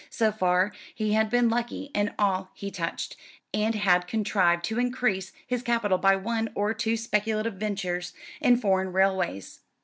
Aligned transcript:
So 0.09 0.31
far 0.31 0.71
he 0.95 1.13
had 1.13 1.29
been 1.29 1.47
lucky 1.47 1.91
in 1.93 2.15
all 2.17 2.49
he 2.55 2.71
touched, 2.71 3.15
and 3.53 3.75
had 3.75 4.07
contrived 4.07 4.63
to 4.65 4.79
increase 4.79 5.31
his 5.45 5.61
capital 5.61 5.99
by 5.99 6.15
one 6.15 6.49
or 6.55 6.73
two 6.73 6.97
speculative 6.97 7.53
ventures 7.53 8.11
in 8.41 8.57
foreign 8.57 8.91
railways. 8.93 9.59